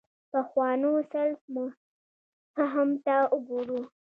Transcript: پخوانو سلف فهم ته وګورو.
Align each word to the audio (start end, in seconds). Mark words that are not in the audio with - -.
پخوانو 0.31 0.91
سلف 1.11 1.41
فهم 2.55 2.89
ته 3.05 3.15
وګورو. 3.35 3.79